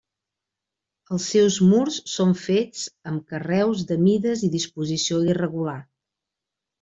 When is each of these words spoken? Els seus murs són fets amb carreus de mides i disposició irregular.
Els 1.17 1.25
seus 1.33 1.57
murs 1.73 1.99
són 2.13 2.33
fets 2.43 2.85
amb 3.11 3.27
carreus 3.33 3.83
de 3.91 3.99
mides 4.07 4.43
i 4.49 4.49
disposició 4.57 5.21
irregular. 5.35 5.77